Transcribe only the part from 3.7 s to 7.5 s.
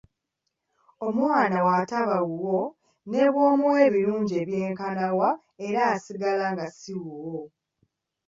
ebirungi ebyenkana wa era asigala nga si wuwo.